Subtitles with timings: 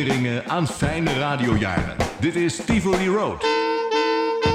[0.00, 1.96] herinneringen aan fijne radiojaren.
[2.20, 3.46] Dit is Tivoli Road.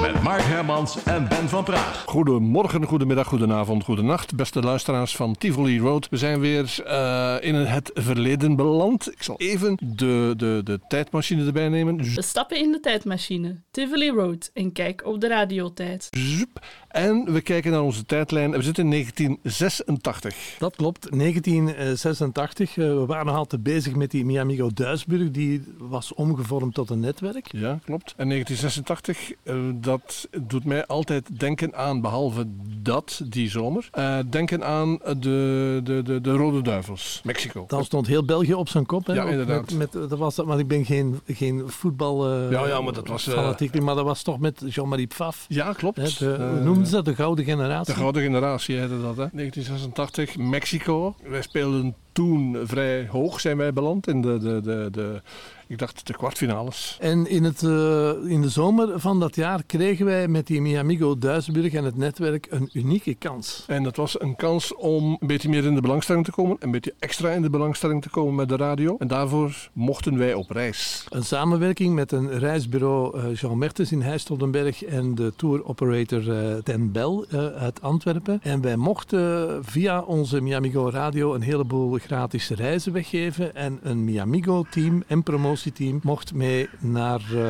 [0.00, 2.04] Met Mark Hermans en Ben van Praag.
[2.06, 6.08] Goedemorgen, goedemiddag, goedenavond, goedenacht, beste luisteraars van Tivoli Road.
[6.08, 9.12] We zijn weer uh, in het verleden beland.
[9.12, 11.96] Ik zal even de, de, de tijdmachine erbij nemen.
[11.96, 16.08] We stappen in de tijdmachine, Tivoli Road, en kijk op de radiotijd.
[16.10, 16.64] Zup.
[16.96, 18.50] En we kijken naar onze tijdlijn.
[18.50, 20.56] We zitten in 1986.
[20.58, 22.76] Dat klopt, 1986.
[22.76, 25.30] Uh, we waren nog altijd bezig met die Miamigo Duisburg.
[25.30, 27.52] Die was omgevormd tot een netwerk.
[27.52, 28.14] Ja, klopt.
[28.16, 32.44] En 1986, uh, dat doet mij altijd denken aan, behalve
[32.82, 37.64] dat, die zomer, uh, denken aan de, de, de, de Rode Duivels, Mexico.
[37.68, 39.06] Dan stond heel België op zijn kop.
[39.06, 39.12] Hè?
[39.12, 39.72] Ja, inderdaad.
[39.74, 43.08] Met, met, dat was dat, want ik ben geen, geen voetbal ja, ja, maar dat
[43.08, 45.44] was, fanatiek, maar dat was toch met Jean-Marie Pfaff.
[45.48, 45.96] Ja, klopt.
[45.96, 47.04] Hè, de, ze dat?
[47.04, 47.94] De Gouden Generatie?
[47.94, 49.26] De Gouden Generatie heette dat, hè.
[49.32, 51.14] 1986, Mexico.
[51.22, 55.22] Wij speelden toen vrij hoog zijn wij beland in de, de, de, de
[55.68, 56.96] ik dacht de kwartfinales.
[57.00, 61.18] En in, het, uh, in de zomer van dat jaar kregen wij met die Miamigo
[61.18, 63.64] Duisburg en het netwerk een unieke kans.
[63.66, 66.70] En dat was een kans om een beetje meer in de belangstelling te komen, een
[66.70, 68.96] beetje extra in de belangstelling te komen met de radio.
[68.98, 71.06] En daarvoor mochten wij op reis.
[71.08, 76.54] Een samenwerking met een reisbureau uh, Jean Mertens in Heijstoldenberg en de tour operator uh,
[76.62, 77.26] Den Bel
[77.58, 78.40] uit Antwerpen.
[78.42, 84.64] En wij mochten via onze Miamigo radio een heleboel gratis reizen weggeven en een Miamigo
[84.70, 87.40] team en promotieteam mocht mee naar uh,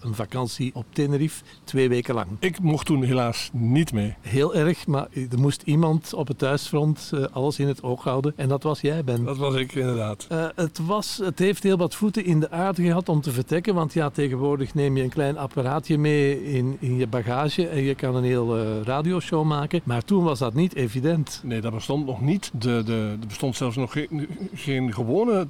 [0.00, 2.26] een vakantie op Tenerife twee weken lang.
[2.38, 4.14] Ik mocht toen helaas niet mee.
[4.20, 8.32] Heel erg, maar er moest iemand op het thuisfront uh, alles in het oog houden
[8.36, 9.24] en dat was jij, Ben.
[9.24, 10.26] Dat was ik inderdaad.
[10.32, 13.74] Uh, het, was, het heeft heel wat voeten in de aarde gehad om te vertrekken,
[13.74, 17.94] want ja, tegenwoordig neem je een klein apparaatje mee in, in je bagage en je
[17.94, 19.80] kan een heel radioshow maken.
[19.84, 21.40] Maar toen was dat niet evident.
[21.44, 22.50] Nee, dat bestond nog niet.
[22.58, 25.46] De, de, er bestond zelfs nog geen, geen gewone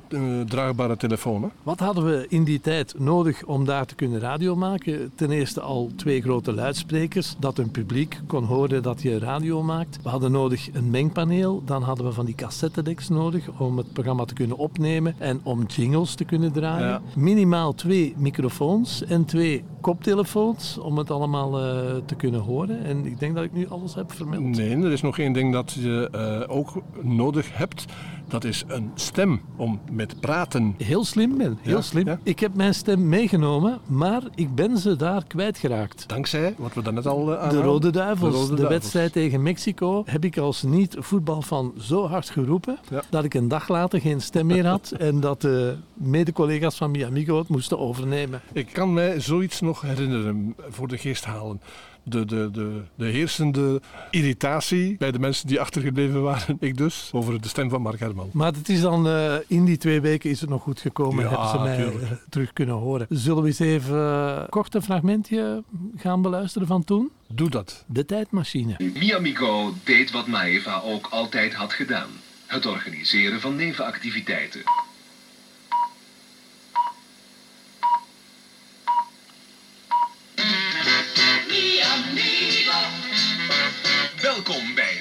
[0.47, 1.43] draagbare telefoon.
[1.43, 1.49] Hè?
[1.63, 5.13] Wat hadden we in die tijd nodig om daar te kunnen radio maken?
[5.15, 9.99] Ten eerste al twee grote luidsprekers, dat een publiek kon horen dat je radio maakt.
[10.03, 14.25] We hadden nodig een mengpaneel, dan hadden we van die cassettedecks nodig om het programma
[14.25, 16.89] te kunnen opnemen en om jingles te kunnen draaien.
[16.89, 17.01] Ja.
[17.15, 22.85] Minimaal twee microfoons en twee koptelefoons om het allemaal uh, te kunnen horen.
[22.85, 24.43] En ik denk dat ik nu alles heb vermeld.
[24.43, 26.09] Nee, er is nog één ding dat je
[26.49, 27.85] uh, ook nodig hebt.
[28.29, 30.75] Dat is een stem om met praten.
[30.79, 31.59] Heel slim, Ben.
[31.61, 32.07] Heel ja, slim.
[32.07, 32.19] Ja.
[32.23, 36.09] Ik heb mijn stem meegenomen, maar ik ben ze daar kwijtgeraakt.
[36.09, 38.33] Dankzij wat we daarnet al uh, De Rode Duivels.
[38.33, 43.03] De, Rode de wedstrijd tegen Mexico heb ik als niet-voetbalfan zo hard geroepen ja.
[43.11, 47.39] dat ik een dag later geen stem meer had en dat de mede-collega's van Miamigo
[47.39, 48.41] het moesten overnemen.
[48.53, 51.61] Ik kan mij zoiets nog herinneren, voor de geest halen
[52.09, 53.81] de, de, de, de heersende
[54.11, 58.31] irritatie bij de mensen die achtergebleven waren, ik dus, over de stem van Mark Herman.
[58.33, 61.31] Maar het is dan, uh, in die twee weken is het nog goed gekomen, ja,
[61.31, 63.07] hebben ze mij uh, terug kunnen horen.
[63.09, 65.63] Zullen we eens even uh, kort een fragmentje
[65.97, 67.11] gaan beluisteren van toen?
[67.27, 67.85] Doe dat.
[67.87, 68.77] De tijdmachine.
[68.95, 72.09] Miamigo deed wat Maeva ook altijd had gedaan.
[72.47, 74.61] Het organiseren van nevenactiviteiten.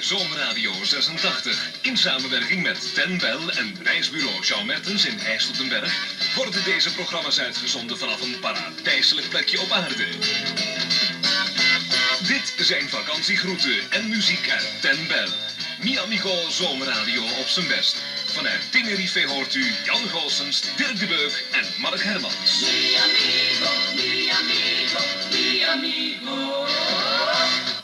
[0.08, 1.70] Zoomradio 86.
[1.82, 5.94] In samenwerking met Ten Bell en reisbureau Jean Mertens in IJsseldenberg
[6.36, 10.08] worden deze programma's uitgezonden vanaf een paradijselijk plekje op aarde.
[12.28, 15.30] Dit zijn vakantiegroeten en muziek uit Ten Bell.
[15.82, 17.96] Mi Amigo Zoomradio op zijn best.
[18.26, 22.62] Vanuit Tenerife hoort u Jan Goossens, Dirk de Beuk en Mark Hermans.
[22.62, 25.37] Mi amigo, mi amigo.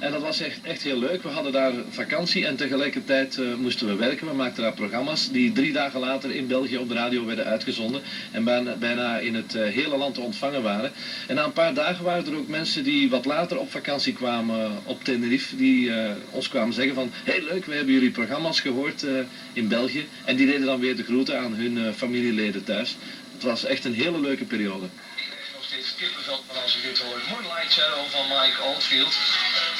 [0.03, 1.23] En dat was echt, echt heel leuk.
[1.23, 4.27] We hadden daar vakantie en tegelijkertijd uh, moesten we werken.
[4.27, 8.01] We maakten daar programma's die drie dagen later in België op de radio werden uitgezonden.
[8.31, 10.91] En bijna, bijna in het uh, hele land te ontvangen waren.
[11.27, 14.71] En na een paar dagen waren er ook mensen die wat later op vakantie kwamen
[14.83, 15.55] op Tenerife.
[15.55, 19.05] Die uh, ons kwamen zeggen van, heel leuk, we hebben jullie programma's gehoord
[19.53, 20.07] in België.
[20.25, 22.95] En die deden dan weer de groeten aan hun familieleden thuis.
[23.33, 24.85] Het was echt een hele leuke periode.
[25.61, 27.29] Steeds kippenvel als je dit hoort.
[27.29, 29.15] Moonlight Shadow van Mike Oldfield.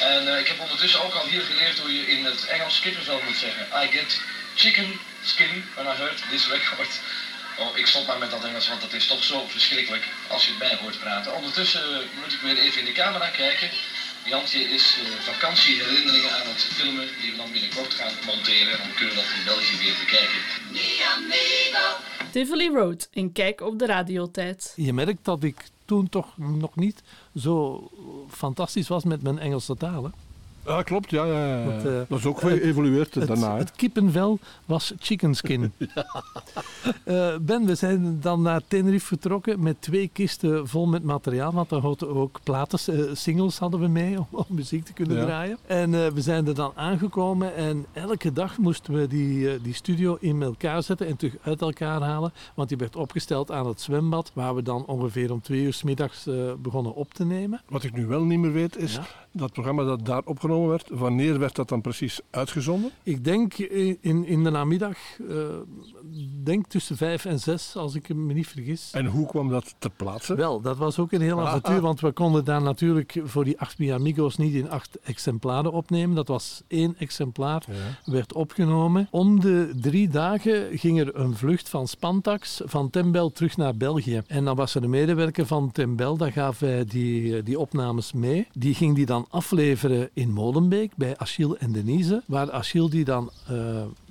[0.00, 3.20] En uh, ik heb ondertussen ook al hier geleerd hoe je in het Engels kippenvel
[3.26, 3.66] moet zeggen.
[3.82, 4.20] I get
[4.54, 7.00] chicken skin when I heard this record.
[7.58, 10.50] Oh, ik stop maar met dat Engels, want dat is toch zo verschrikkelijk als je
[10.50, 11.34] het bij hoort praten.
[11.34, 11.82] Ondertussen
[12.22, 13.70] moet ik weer even in de camera kijken.
[14.24, 18.72] Jantje is uh, vakantieherinneringen aan het filmen, die we dan binnenkort gaan monteren.
[18.72, 20.40] En dan kunnen we dat in België weer bekijken.
[22.30, 24.72] Tivoli Road, een kijk op de radiotijd.
[24.76, 27.02] Je merkt dat ik toen toch nog niet
[27.34, 27.88] zo
[28.28, 30.04] fantastisch was met mijn Engelse taal.
[30.04, 30.10] Hè?
[30.66, 31.10] Ja, klopt.
[31.10, 31.64] Ja, ja, ja.
[31.64, 33.56] Want, eh, dat is ook geëvolueerd Het, daarna.
[33.56, 35.72] het kippenvel was chicken skin.
[37.04, 41.52] Eh, ben, we zijn dan naar Tenerife vertrokken met twee kisten vol met materiaal.
[41.52, 42.78] Want daar hadden we ook platen,
[43.08, 45.24] eh, singles hadden we mee om, om muziek te kunnen Ja.
[45.24, 45.58] draaien.
[45.66, 50.42] En we zijn er dan aangekomen en elke dag moesten we die, die studio in
[50.42, 52.32] elkaar zetten en terug uit elkaar halen.
[52.54, 55.82] Want die werd opgesteld aan het zwembad, waar we dan ongeveer om twee uur s
[55.82, 56.26] middags
[56.58, 57.60] begonnen op te nemen.
[57.68, 59.06] Wat ik nu wel niet meer weet is, Ja.
[59.32, 62.90] dat programma dat daar opgenomen werd, wanneer werd dat dan precies uitgezonden?
[63.02, 63.54] Ik denk
[64.00, 64.96] in, in de namiddag,
[65.28, 65.36] eh,
[66.42, 68.90] denk tussen vijf en zes, als ik me niet vergis.
[68.92, 70.34] En hoe kwam dat ter plaatse?
[70.34, 71.82] Wel, dat was ook een heel Ah, avontuur, ah.
[71.82, 76.16] want we konden daar natuurlijk voor die acht Miamigo's niet in acht exemplaren opnemen.
[76.16, 77.64] Dat was één exemplaar,
[78.04, 78.12] Ja.
[78.12, 79.08] werd opgenomen.
[79.10, 84.22] Om de drie dagen ging er een vlucht van Spantax van Tembel terug naar België.
[84.26, 88.46] En dan was er een medewerker van Tembel, dat gaf wij die, die opnames mee.
[88.52, 93.30] Die ging die dan afleveren in Molenbeek bij Achille en Denise, waar Achille die dan
[93.48, 93.56] eh,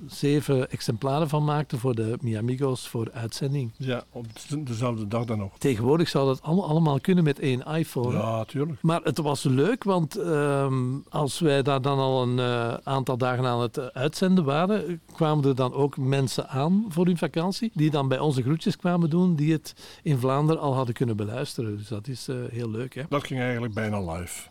[0.06, 3.70] zeven exemplaren van maakte voor de Miamigo's voor uitzending.
[3.76, 5.58] Ja, op de- dezelfde dag dan nog.
[5.58, 8.12] Tegenwoordig zou dat allemaal, allemaal kunnen met één iPhone.
[8.16, 8.82] Ja, tuurlijk.
[8.82, 10.74] Maar het was leuk, want ehm,
[11.08, 15.44] als wij daar dan al een eh, aantal dagen aan het eh, uitzenden waren, kwamen
[15.44, 19.34] er dan ook mensen aan voor hun vakantie, die dan bij onze groetjes kwamen doen,
[19.34, 21.76] die het in Vlaanderen al hadden kunnen beluisteren.
[21.76, 22.94] Dus dat is heel leuk.
[22.94, 23.02] Hè?
[23.08, 24.42] Dat ging eigenlijk bijna live.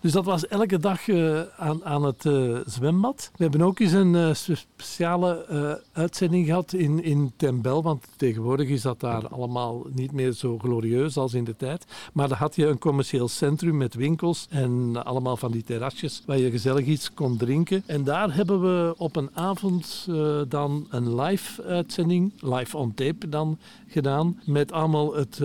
[0.00, 3.30] Dus dat was elke dag eh, aan, aan het eh, zwembad.
[3.36, 8.82] We hebben ook eens een eh, speciale uitzending gehad in, in Tembel, want tegenwoordig is
[8.82, 11.84] dat daar allemaal niet meer zo glorieus als in de tijd.
[12.12, 16.38] Maar dan had je een commercieel centrum met winkels en allemaal van die terrasjes waar
[16.38, 17.82] je gezellig iets kon drinken.
[17.86, 20.08] En daar hebben we op een avond
[20.48, 25.38] dan een live uitzending, live on tape dan, gedaan met allemaal het,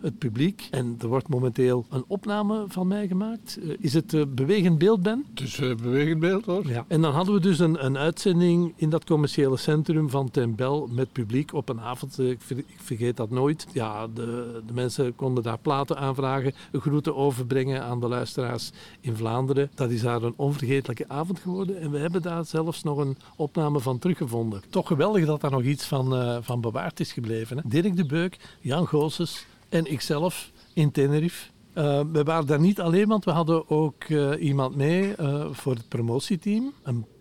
[0.00, 0.68] het publiek.
[0.70, 3.58] En er wordt momenteel een opname van mij gemaakt.
[3.78, 5.24] Is het bewegend beeld, Ben?
[5.34, 6.66] Is eh, bewegend beeld hoor.
[6.66, 6.84] Ja.
[6.88, 11.12] En dan hadden we dus een, een uitzending in dat commerciële centrum van Tembel met
[11.12, 12.18] publiek op een avond.
[12.18, 13.66] Eh, Ik, ver- ik vergeet dat nooit.
[13.72, 18.70] Ja, de, de mensen konden daar platen aanvragen, groeten overbrengen aan de luisteraars
[19.00, 19.70] in Vlaanderen.
[19.74, 21.80] Dat is daar een onvergetelijke avond geworden.
[21.80, 24.62] En we hebben daar zelfs nog een opname van teruggevonden.
[24.70, 27.56] Toch geweldig dat daar nog iets van, eh, van bewaard is gebleven.
[27.56, 27.62] Hè?
[27.66, 31.52] Dirk de Beuk, Jan Goossens en ikzelf in Tenerife.
[31.74, 35.74] Eh, we waren daar niet alleen, want we hadden ook eh, iemand mee eh, voor
[35.74, 36.72] het promotieteam.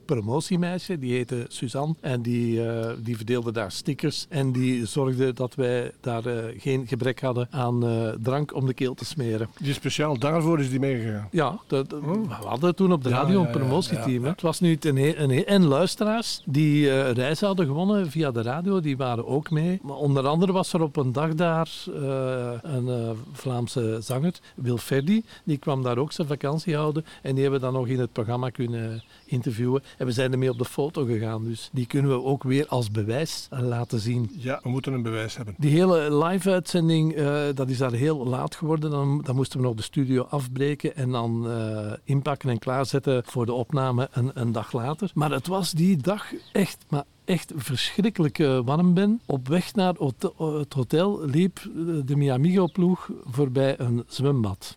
[0.05, 1.95] Promotiemeisje, die heette Suzanne.
[2.01, 4.25] En die, eh, die verdeelde daar stickers.
[4.29, 8.73] En die zorgde dat wij daar eh, geen gebrek hadden aan eh, drank om de
[8.73, 9.49] keel te smeren.
[9.59, 11.27] Die speciaal daarvoor is die meegegaan.
[11.31, 14.09] Ja, dat, dat- we hadden toen op de radio ja, een promotieteam.
[14.13, 14.25] ja, hè.
[14.25, 14.31] ja.
[14.31, 19.27] Het was nu een, en luisteraars die reizen hadden gewonnen via de radio, die waren
[19.27, 19.79] ook mee.
[19.83, 21.69] Maar onder andere was er op een dag daar
[22.61, 27.05] een Vlaamse zanger, Wil Ferdi, die kwam daar ook zijn vakantie houden.
[27.21, 29.83] En die hebben we dan nog in het programma kunnen interviewen.
[29.97, 32.91] En we zijn ermee op de foto gegaan, dus die kunnen we ook weer als
[32.91, 34.31] bewijs eh, laten zien.
[34.37, 35.55] Ja, we moeten een bewijs hebben.
[35.57, 38.91] Die hele live-uitzending, eh, dat is daar heel laat geworden.
[38.91, 43.45] Dan, dan moesten we nog de studio afbreken en dan eh, inpakken en klaarzetten voor
[43.45, 45.11] de opname een, een dag later.
[45.13, 49.21] Maar het was die dag echt, maar echt verschrikkelijk eh, warm ben.
[49.25, 49.93] Op weg naar
[50.37, 51.69] het hotel, liep eh,
[52.05, 54.75] de Miamigo-ploeg voorbij een zwembad.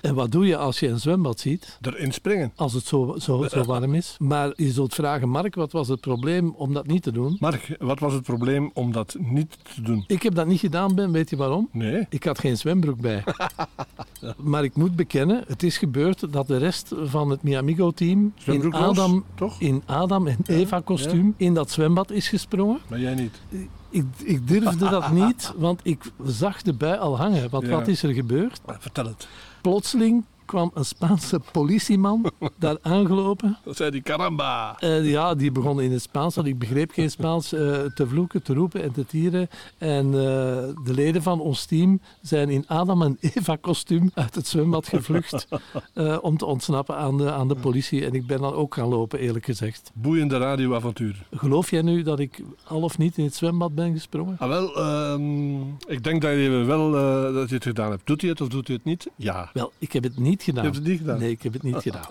[0.00, 1.78] En wat doe je als je een zwembad ziet?
[1.80, 2.52] Erin springen.
[2.56, 4.16] Als het zo, zo, zo warm is.
[4.18, 7.36] Maar je zult vragen, Mark, wat was het probleem om dat niet te doen?
[7.40, 10.04] Mark, wat was het probleem om dat niet te doen?
[10.06, 11.12] Ik heb dat niet gedaan, Ben.
[11.12, 11.68] Weet je waarom?
[11.72, 12.06] Nee.
[12.10, 13.24] Ik had geen zwembroek bij.
[14.36, 19.24] Maar ik moet bekennen, het is gebeurd dat de rest van het Miamigo-team in Adam,
[19.34, 19.60] toch?
[19.60, 22.78] in Adam en Eva-kostuum in dat zwembad is gesprongen.
[22.88, 23.40] Maar jij niet.
[23.90, 27.50] Ik, ik durfde dat niet, want ik zag de bui al hangen.
[27.50, 27.70] Want Ja.
[27.70, 28.60] wat is er gebeurd?
[28.78, 29.28] Vertel het.
[29.62, 33.58] Plotseling kwam een Spaanse politieman daar aangelopen.
[33.64, 34.76] Dat zei die caramba.
[35.02, 37.60] Ja, die begon in het Spaans, want ik begreep geen Spaans, eh,
[37.94, 39.48] te vloeken, te roepen en te tieren.
[39.78, 40.12] En eh,
[40.84, 45.48] de leden van ons team zijn in Adam en Eva kostuum uit het zwembad gevlucht
[45.94, 48.04] eh, om te ontsnappen aan de, aan de politie.
[48.04, 49.90] En ik ben dan ook gaan lopen, eerlijk gezegd.
[49.94, 51.26] Boeiende radioavontuur.
[51.30, 54.36] Geloof jij nu dat ik al of niet in het zwembad ben gesprongen?
[54.38, 56.90] Ah, wel, ehm, ik denk dat je wel
[57.32, 58.06] dat je het gedaan hebt.
[58.06, 59.08] Doet hij het of doet hij het niet?
[59.16, 59.50] Ja.
[59.52, 60.64] Wel, ik heb het niet gedaan.
[60.64, 61.18] Je hebt het niet gedaan?
[61.18, 62.06] Nee, ik heb het niet gedaan.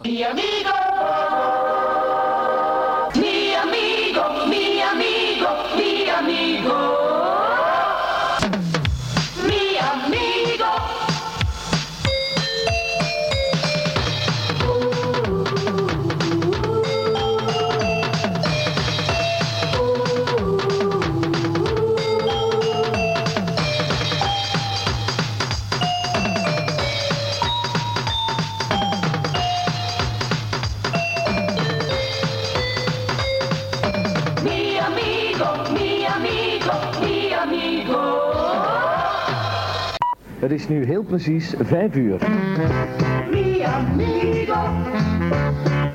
[40.47, 42.19] Het is nu heel precies 5 uur.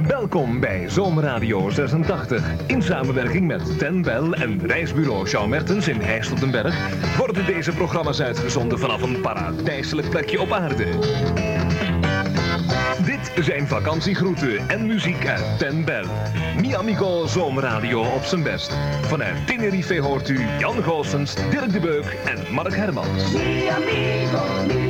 [0.07, 2.67] Welkom bij Zomerradio 86.
[2.67, 6.01] In samenwerking met Ten Bel en reisbureau Jean Mertens in
[6.51, 10.87] Berg worden deze programma's uitgezonden vanaf een paradijselijk plekje op aarde.
[13.23, 16.05] Dit zijn vakantiegroeten en muziek uit Ten Bel.
[16.61, 18.77] Mi Amigo Zomerradio op zijn best.
[19.03, 23.33] Vanuit Tenerife hoort u Jan Goossens, Dirk de Beuk en Mark Hermans.
[23.33, 24.82] Mi amigo, mi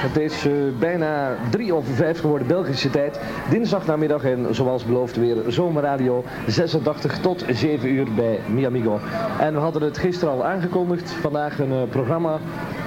[0.00, 3.20] Het is eh, bijna drie over vijf geworden Belgische tijd.
[3.50, 9.00] Dinsdag namiddag en zoals beloofd weer Zomerradio 86 tot 7 uur bij Miamigo.
[9.40, 11.10] En we hadden het gisteren al aangekondigd.
[11.10, 12.38] Vandaag een eh, programma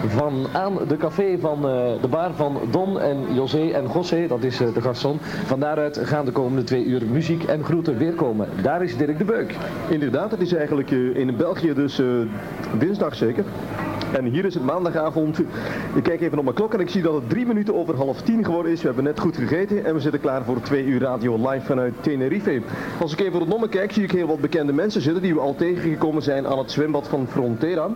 [0.08, 4.28] van aan de café van eh, de bar van Don en José en José.
[4.28, 5.18] Dat is de garçon.
[5.46, 8.48] Van daaruit gaan de komende twee uur muziek en groeten weer komen.
[8.62, 9.56] Daar is Dirk de Beuk.
[9.90, 12.02] Inderdaad, het is eigenlijk in België dus
[12.80, 13.44] dinsdag zeker.
[14.14, 15.40] En hier is het maandagavond.
[15.96, 18.22] Ik kijk even op mijn klok en ik zie dat het drie minuten over half
[18.22, 18.80] tien geworden is.
[18.80, 21.94] We hebben net goed gegeten en we zitten klaar voor twee uur radio live vanuit
[22.02, 22.62] Tenerife.
[23.00, 25.40] Als ik even rondom me kijk, zie ik heel wat bekende mensen zitten die we
[25.40, 27.90] al tegengekomen zijn aan het zwembad van Frontera.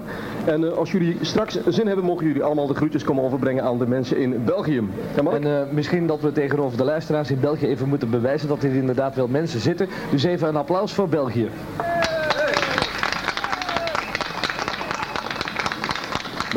[0.46, 3.78] En eh, als jullie straks zin hebben, mogen jullie allemaal de groetjes komen overbrengen aan
[3.78, 4.82] de mensen in België.
[5.24, 5.32] Ja?
[5.32, 8.76] En eh, misschien dat we tegenover de luisteraars in België even moeten bewijzen dat er
[8.76, 9.88] inderdaad wel mensen zitten.
[10.12, 11.50] Dus even een applaus voor België.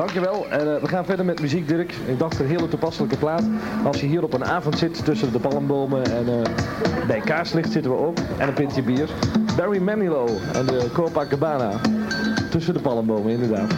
[0.00, 0.46] Dankjewel.
[0.50, 1.92] En eh, we gaan verder met muziek, Dirk.
[2.06, 3.42] Ik dacht een hele toepasselijke plaat.
[3.84, 7.90] Als je hier op een avond zit tussen de palmbomen en eh, bij kaarslicht zitten
[7.90, 8.18] we ook.
[8.38, 9.08] En een pintje bier.
[9.56, 11.70] Barry Manilow en de Copacabana.
[12.50, 13.72] Tussen de palmbomen, inderdaad.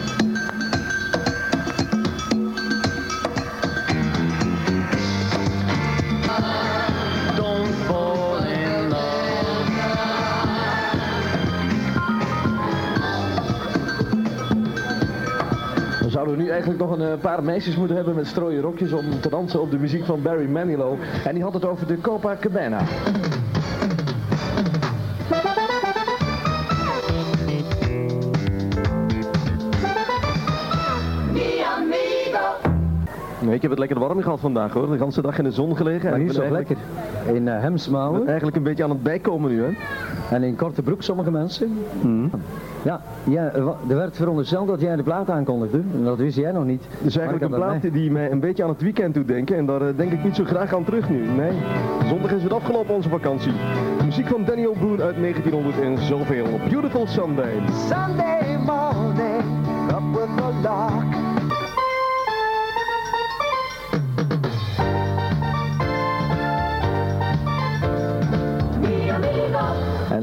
[16.49, 19.71] Eigenlijk nog een eh, paar meisjes moeten hebben met strooie rokjes om te dansen op
[19.71, 20.97] de muziek van Barry Manilow.
[21.25, 22.81] En die had het over de Copacabana.
[33.53, 34.87] Ik heb het lekker warm gehad vandaag hoor.
[34.87, 36.09] De hele dag in de zon gelegen.
[36.09, 36.77] Maar ik zo lekker.
[37.33, 38.27] In uh, hemsmouwen.
[38.27, 39.69] Eigenlijk een beetje aan het bijkomen nu hè.
[40.35, 41.77] En in korte broek sommige mensen.
[42.01, 42.27] Mhm.
[42.83, 45.81] Ja, ja, er er werd verondersteld dat jij de plaat aankondigde.
[45.93, 46.83] En dat wist jij nog niet.
[46.89, 49.57] Het is eigenlijk een plaat die mij een beetje aan het weekend doet denken.
[49.57, 51.27] En daar eh, denk ik niet zo graag aan terug nu.
[51.27, 51.51] Nee,
[52.07, 53.53] zondag is het afgelopen onze vakantie.
[54.05, 56.45] Muziek van Daniel Boone uit 1900 en zoveel.
[56.69, 57.53] Beautiful Sunday.
[57.89, 59.43] Sunday morning,
[59.91, 61.42] up with the lark.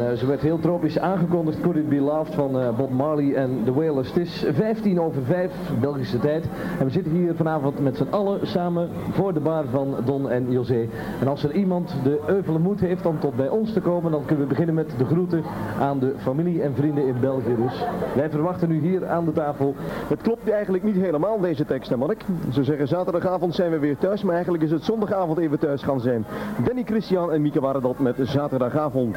[0.00, 3.34] En eh, ze werd heel tropisch aangekondigd, Could It Be Loved van eh, Bob Marley
[3.34, 4.08] en The Wailers.
[4.08, 6.44] Het is 15 over 5 Belgische tijd.
[6.78, 10.50] En we zitten hier vanavond met z'n allen samen voor de bar van Don en
[10.50, 10.88] José.
[11.20, 14.24] En als er iemand de euvele moed heeft om tot bij ons te komen, dan
[14.24, 15.42] kunnen we beginnen met de groeten
[15.80, 17.56] aan de familie en vrienden in België.
[17.56, 19.74] Dus wij verwachten u hier aan de tafel.
[20.08, 22.24] Het klopt eigenlijk niet helemaal deze tekst hè Mark.
[22.52, 26.00] Ze zeggen zaterdagavond zijn we weer thuis, maar eigenlijk is het zondagavond even thuis gaan
[26.00, 26.24] zijn.
[26.64, 29.16] Danny, Christian en Mieke waren dat met zaterdagavond.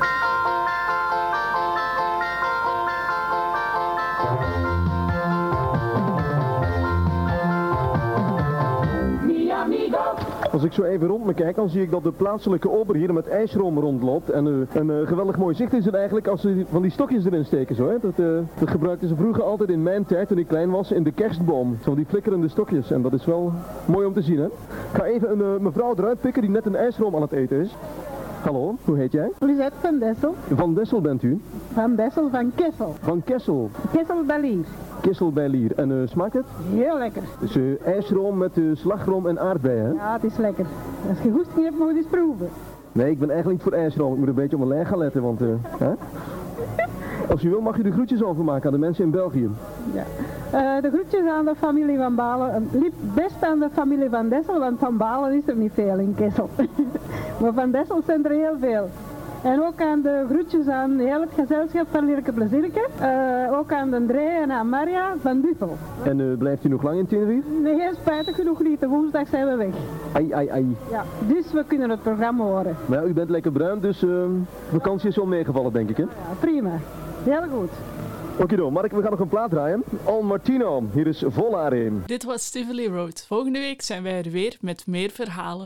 [10.53, 13.13] Als ik zo even rond me kijk, dan zie ik dat de plaatselijke ober hier
[13.13, 14.29] met ijsroom rondloopt.
[14.29, 17.25] En eh, een eh, geweldig mooi zicht is het eigenlijk als ze van die stokjes
[17.25, 17.75] erin steken.
[17.75, 17.99] Zo, hè?
[17.99, 18.25] Dat, eh,
[18.59, 21.77] dat gebruikten ze vroeger altijd in mijn tijd, toen ik klein was, in de kerstboom.
[21.83, 22.91] Zo die flikkerende stokjes.
[22.91, 23.51] En dat is wel
[23.85, 24.37] mooi om te zien.
[24.37, 24.45] Hè?
[24.45, 24.51] Ik
[24.93, 27.75] ga even een mevrouw eruit pikken die net een ijsroom aan het eten is.
[28.43, 29.31] Hallo, hoe heet jij?
[29.39, 30.35] Lisette van Dessel.
[30.55, 31.41] Van Dessel bent u?
[31.73, 32.95] Van Dessel van Kessel.
[33.01, 33.69] Van Kessel.
[33.91, 34.65] Kessel Balier.
[35.01, 35.71] Kessel bij Lier.
[35.75, 36.45] En eh, smaakt het?
[36.73, 37.21] Heel lekker.
[37.39, 39.91] Dus eh, ijsroom met eh, slagroom en aardbeien, hè?
[39.91, 40.65] Ja, het is lekker.
[41.09, 42.49] Als je goesting hebt, moet je eens proeven.
[42.91, 44.13] Nee, ik ben eigenlijk niet voor ijsroom.
[44.13, 45.39] Ik moet een beetje op mijn lijn gaan letten, want...
[45.77, 45.93] hè?
[47.29, 49.49] Als u wil mag u de groetjes overmaken aan de mensen in België.
[49.93, 50.03] Ja.
[50.53, 52.69] Eh, de groetjes aan de familie van Balen.
[52.71, 56.15] Liep best aan de familie van Dessel, want van Balen is er niet veel in
[56.15, 56.49] Kessel.
[57.41, 58.89] maar van Dessel zijn er heel veel.
[59.43, 62.87] En ook aan de groetjes aan heel het gezelschap van Lirke Plezierke.
[62.99, 65.77] Eh, ook aan de Dree en aan Maria van Duffel.
[66.03, 67.49] En eh, blijft u nog lang in Tenerife?
[67.61, 68.79] Nee, spijtig genoeg niet.
[68.79, 69.73] De woensdag zijn we weg.
[70.13, 70.75] Ai, ai, ai.
[70.91, 72.75] Ja, dus we kunnen het programma horen.
[72.85, 74.09] Maar ja, u bent lekker bruin, dus eh,
[74.71, 76.03] vakantie is wel meegevallen, denk ik, hè?
[76.03, 76.71] Ja, prima.
[77.23, 77.71] Heel goed.
[78.39, 79.83] Oké, Mark, we gaan nog een plaat draaien.
[80.03, 81.91] Al Martino, hier is Volare.
[82.05, 83.25] Dit was Tivoli Road.
[83.27, 85.65] Volgende week zijn wij er weer met meer verhalen.